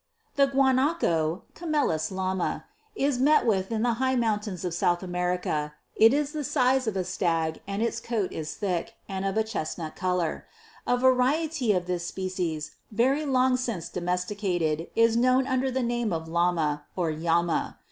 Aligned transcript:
19. 0.35 0.49
[The 0.49 0.55
Guanaco, 0.57 1.41
Camelus 1.53 2.09
Llama, 2.11 2.43
(Plate 2.43 2.55
5, 2.55 2.59
fig. 2.59 3.01
5.) 3.03 3.07
is 3.07 3.19
met 3.19 3.45
with 3.45 3.71
in 3.71 3.83
the 3.83 3.93
high 4.01 4.15
mountains 4.15 4.65
of 4.65 4.73
South 4.73 5.03
America; 5.03 5.75
it 5.95 6.11
is 6.11 6.31
the 6.31 6.43
size 6.43 6.87
of 6.87 6.97
a 6.97 7.03
stag, 7.03 7.61
and 7.67 7.83
its 7.83 7.99
coat 7.99 8.31
is 8.31 8.55
thick, 8.55 8.95
and 9.07 9.25
of 9.25 9.37
a 9.37 9.43
chestnut 9.43 9.95
colour. 9.95 10.47
A 10.87 10.97
variety 10.97 11.71
of 11.71 11.85
this 11.85 12.03
species, 12.07 12.71
very 12.91 13.25
long 13.27 13.55
since 13.57 13.89
domesticated, 13.89 14.87
is 14.95 15.15
known 15.15 15.45
under 15.45 15.69
the 15.69 15.83
name 15.83 16.11
of 16.11 16.27
Lama, 16.27 16.85
or 16.95 17.11
Llama. 17.13 17.77